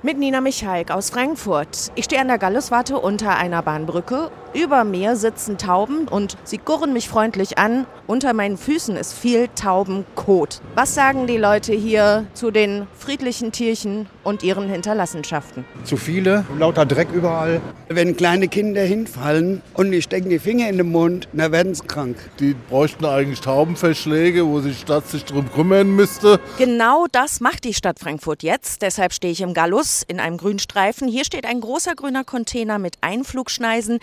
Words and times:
Mit 0.00 0.16
Nina 0.16 0.40
Michalk 0.40 0.92
aus 0.92 1.10
Frankfurt. 1.10 1.90
Ich 1.96 2.04
stehe 2.04 2.20
an 2.20 2.28
der 2.28 2.38
Galluswarte 2.38 3.00
unter 3.00 3.36
einer 3.36 3.62
Bahnbrücke. 3.62 4.30
Über 4.54 4.84
mir 4.84 5.16
sitzen 5.16 5.58
Tauben 5.58 6.08
und 6.08 6.36
sie 6.44 6.58
gurren 6.58 6.92
mich 6.94 7.08
freundlich 7.08 7.58
an. 7.58 7.86
Unter 8.06 8.32
meinen 8.32 8.56
Füßen 8.56 8.96
ist 8.96 9.12
viel 9.12 9.48
Taubenkot. 9.54 10.60
Was 10.74 10.94
sagen 10.94 11.26
die 11.26 11.36
Leute 11.36 11.74
hier 11.74 12.26
zu 12.32 12.50
den 12.50 12.86
friedlichen 12.98 13.52
Tierchen 13.52 14.06
und 14.24 14.42
ihren 14.42 14.68
Hinterlassenschaften? 14.70 15.66
Zu 15.84 15.98
viele, 15.98 16.46
lauter 16.58 16.86
Dreck 16.86 17.08
überall. 17.12 17.60
Wenn 17.88 18.16
kleine 18.16 18.48
Kinder 18.48 18.80
hinfallen 18.80 19.60
und 19.74 19.90
die 19.90 20.00
stecken 20.00 20.30
die 20.30 20.38
Finger 20.38 20.68
in 20.70 20.78
den 20.78 20.90
Mund, 20.90 21.28
dann 21.34 21.52
werden 21.52 21.74
sie 21.74 21.86
krank. 21.86 22.16
Die 22.40 22.54
bräuchten 22.70 23.04
eigentlich 23.04 23.40
Taubenverschläge, 23.42 24.46
wo 24.46 24.60
sich 24.60 24.76
die 24.76 24.82
Stadt 24.82 25.08
sich 25.08 25.24
drum 25.24 25.52
kümmern 25.52 25.94
müsste. 25.94 26.40
Genau 26.56 27.06
das 27.12 27.40
macht 27.40 27.64
die 27.64 27.74
Stadt 27.74 27.98
Frankfurt 27.98 28.42
jetzt. 28.42 28.80
Deshalb 28.80 29.12
stehe 29.12 29.32
ich 29.32 29.42
im 29.42 29.52
Gallus 29.52 30.02
in 30.06 30.20
einem 30.20 30.38
Grünstreifen. 30.38 31.08
Hier 31.08 31.24
steht 31.24 31.44
ein 31.44 31.60
großer 31.60 31.94
grüner 31.94 32.24
Container 32.24 32.78
mit 32.78 32.94
Einflugschneisen. 33.02 33.98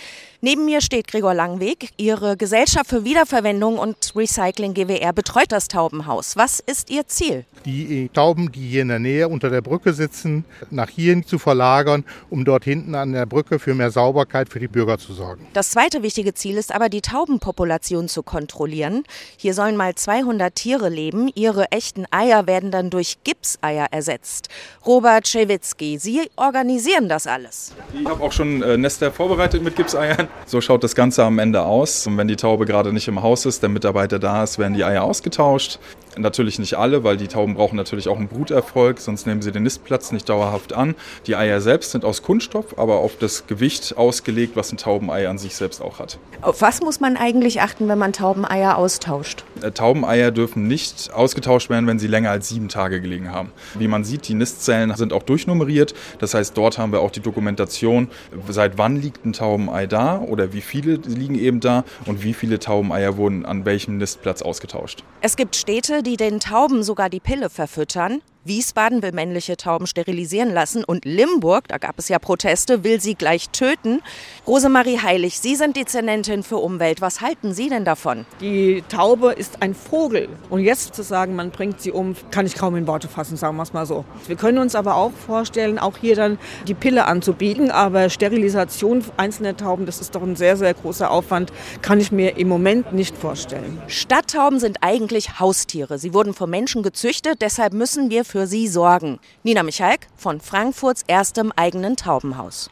Neben 0.45 0.65
mir 0.65 0.79
steht 0.81 1.07
Gregor 1.07 1.33
Langweg. 1.33 1.89
Ihre 1.97 2.37
Gesellschaft 2.37 2.91
für 2.91 3.03
Wiederverwendung 3.03 3.79
und 3.79 4.13
Recycling 4.15 4.75
GWR 4.75 5.11
betreut 5.11 5.51
das 5.51 5.67
Taubenhaus. 5.67 6.37
Was 6.37 6.59
ist 6.59 6.91
Ihr 6.91 7.07
Ziel? 7.07 7.45
Die 7.65 8.11
Tauben, 8.13 8.51
die 8.51 8.67
hier 8.67 8.83
in 8.83 8.89
der 8.89 8.99
Nähe 8.99 9.27
unter 9.27 9.49
der 9.49 9.61
Brücke 9.61 9.93
sitzen, 9.93 10.45
nach 10.69 10.89
hier 10.89 11.25
zu 11.25 11.39
verlagern, 11.39 12.05
um 12.29 12.45
dort 12.45 12.63
hinten 12.63 12.93
an 12.93 13.13
der 13.13 13.25
Brücke 13.25 13.57
für 13.57 13.73
mehr 13.73 13.89
Sauberkeit 13.89 14.49
für 14.49 14.59
die 14.59 14.67
Bürger 14.67 14.99
zu 14.99 15.13
sorgen. 15.13 15.47
Das 15.53 15.71
zweite 15.71 16.03
wichtige 16.03 16.35
Ziel 16.35 16.57
ist 16.57 16.71
aber, 16.71 16.89
die 16.89 17.01
Taubenpopulation 17.01 18.07
zu 18.07 18.21
kontrollieren. 18.21 19.01
Hier 19.37 19.55
sollen 19.55 19.75
mal 19.75 19.95
200 19.95 20.53
Tiere 20.53 20.89
leben. 20.89 21.27
Ihre 21.33 21.71
echten 21.71 22.05
Eier 22.11 22.45
werden 22.45 22.69
dann 22.69 22.91
durch 22.91 23.17
Gipseier 23.23 23.87
ersetzt. 23.89 24.49
Robert 24.85 25.27
Schewitzki. 25.27 25.97
Sie 25.97 26.29
organisieren 26.35 27.09
das 27.09 27.25
alles. 27.25 27.73
Ich 27.99 28.05
habe 28.05 28.23
auch 28.23 28.31
schon 28.31 28.61
äh, 28.61 28.77
Nester 28.77 29.11
vorbereitet 29.11 29.63
mit 29.63 29.75
Gipseiern. 29.75 30.27
So 30.47 30.61
schaut 30.61 30.83
das 30.83 30.93
Ganze 30.93 31.23
am 31.23 31.39
Ende 31.39 31.63
aus. 31.63 32.05
Und 32.05 32.17
wenn 32.17 32.27
die 32.27 32.35
Taube 32.35 32.65
gerade 32.65 32.93
nicht 32.93 33.07
im 33.07 33.23
Haus 33.23 33.45
ist, 33.45 33.63
der 33.63 33.69
Mitarbeiter 33.69 34.19
da 34.19 34.43
ist, 34.43 34.59
werden 34.59 34.75
die 34.75 34.83
Eier 34.83 35.03
ausgetauscht. 35.03 35.79
Natürlich 36.17 36.59
nicht 36.59 36.75
alle, 36.75 37.03
weil 37.03 37.17
die 37.17 37.27
Tauben 37.27 37.55
brauchen 37.55 37.75
natürlich 37.75 38.07
auch 38.07 38.17
einen 38.17 38.27
Bruterfolg, 38.27 38.99
sonst 38.99 39.27
nehmen 39.27 39.41
sie 39.41 39.51
den 39.51 39.63
Nistplatz 39.63 40.11
nicht 40.11 40.29
dauerhaft 40.29 40.73
an. 40.73 40.95
Die 41.27 41.35
Eier 41.35 41.59
selbst 41.59 41.91
sind 41.91 42.05
aus 42.05 42.21
Kunststoff, 42.21 42.77
aber 42.77 42.99
auf 42.99 43.17
das 43.17 43.47
Gewicht 43.47 43.97
ausgelegt, 43.97 44.55
was 44.55 44.71
ein 44.71 44.77
Taubenei 44.77 45.27
an 45.27 45.37
sich 45.37 45.55
selbst 45.55 45.81
auch 45.81 45.99
hat. 45.99 46.17
Auf 46.41 46.61
was 46.61 46.81
muss 46.81 46.99
man 46.99 47.17
eigentlich 47.17 47.61
achten, 47.61 47.87
wenn 47.89 47.97
man 47.97 48.13
Taubeneier 48.13 48.77
austauscht? 48.77 49.43
Äh, 49.61 49.71
Taubeneier 49.71 50.31
dürfen 50.31 50.67
nicht 50.67 51.11
ausgetauscht 51.13 51.69
werden, 51.69 51.87
wenn 51.87 51.99
sie 51.99 52.07
länger 52.07 52.31
als 52.31 52.49
sieben 52.49 52.69
Tage 52.69 53.01
gelegen 53.01 53.31
haben. 53.31 53.51
Wie 53.77 53.87
man 53.87 54.03
sieht, 54.03 54.27
die 54.27 54.35
Nistzellen 54.35 54.95
sind 54.95 55.11
auch 55.11 55.23
durchnummeriert. 55.23 55.93
Das 56.19 56.33
heißt, 56.33 56.57
dort 56.57 56.77
haben 56.77 56.91
wir 56.91 57.01
auch 57.01 57.11
die 57.11 57.19
Dokumentation, 57.19 58.07
seit 58.47 58.77
wann 58.77 58.95
liegt 58.95 59.25
ein 59.25 59.33
Taubenei 59.33 59.85
da 59.85 60.15
oder 60.25 60.53
wie 60.53 60.61
viele 60.61 60.95
liegen 60.95 61.35
eben 61.35 61.59
da 61.59 61.83
und 62.05 62.23
wie 62.23 62.33
viele 62.33 62.59
Taubeneier 62.59 63.17
wurden 63.17 63.45
an 63.45 63.65
welchem 63.65 63.97
Nistplatz 63.97 64.41
ausgetauscht. 64.41 65.03
Es 65.21 65.35
gibt 65.35 65.55
Städte, 65.55 66.03
die 66.03 66.17
den 66.17 66.39
Tauben 66.39 66.83
sogar 66.83 67.09
die 67.09 67.19
Pille 67.19 67.49
verfüttern. 67.49 68.21
Wiesbaden 68.45 69.01
will 69.01 69.11
männliche 69.11 69.57
Tauben 69.57 69.87
sterilisieren 69.87 70.53
lassen 70.53 70.83
und 70.83 71.03
Limburg, 71.03 71.67
da 71.67 71.79
gab 71.79 71.97
es 71.97 72.09
ja 72.09 72.19
Proteste, 72.19 72.83
will 72.83 73.01
sie 73.01 73.15
gleich 73.15 73.49
töten. 73.49 74.01
Rosemarie 74.45 74.99
Heilig, 74.99 75.39
Sie 75.39 75.55
sind 75.55 75.75
Dezernentin 75.75 76.43
für 76.43 76.57
Umwelt. 76.57 77.01
Was 77.01 77.21
halten 77.21 77.55
Sie 77.55 77.69
denn 77.69 77.85
davon? 77.85 78.27
Die 78.41 78.83
Taube 78.87 79.31
ist 79.31 79.63
ein 79.63 79.73
Vogel. 79.73 80.29
Und 80.51 80.59
jetzt 80.59 80.93
zu 80.93 81.01
sagen, 81.01 81.35
man 81.35 81.49
bringt 81.49 81.81
sie 81.81 81.89
um, 81.89 82.15
kann 82.29 82.45
ich 82.45 82.53
kaum 82.53 82.75
in 82.75 82.85
Worte 82.85 83.07
fassen, 83.07 83.35
sagen 83.35 83.57
wir 83.57 83.63
es 83.63 83.73
mal 83.73 83.87
so. 83.87 84.05
Wir 84.27 84.35
können 84.35 84.59
uns 84.59 84.75
aber 84.75 84.95
auch 84.95 85.11
vorstellen, 85.11 85.79
auch 85.79 85.97
hier 85.97 86.15
dann 86.15 86.37
die 86.67 86.75
Pille 86.75 87.05
anzubieten. 87.05 87.71
Aber 87.71 88.11
Sterilisation 88.11 89.03
einzelner 89.17 89.57
Tauben, 89.57 89.87
das 89.87 90.01
ist 90.01 90.13
doch 90.13 90.21
ein 90.21 90.35
sehr, 90.35 90.55
sehr 90.55 90.75
großer 90.75 91.09
Aufwand, 91.09 91.51
kann 91.81 91.99
ich 91.99 92.11
mir 92.11 92.37
im 92.37 92.47
Moment 92.47 92.93
nicht 92.93 93.17
vorstellen. 93.17 93.81
Stadttauben 93.87 94.59
sind 94.59 94.77
eigentlich 94.81 95.39
Haustiere. 95.39 95.97
Sie 95.97 96.13
wurden 96.13 96.35
vom 96.35 96.51
Menschen 96.51 96.83
gezüchtet, 96.83 97.41
deshalb 97.41 97.73
müssen 97.73 98.11
wir 98.11 98.23
für 98.35 98.47
sie 98.47 98.67
sorgen. 98.67 99.19
Nina 99.43 99.63
Michalk 99.63 100.07
von 100.17 100.41
Frankfurts 100.41 101.05
erstem 101.07 101.53
eigenen 101.55 101.95
Taubenhaus. 101.95 102.69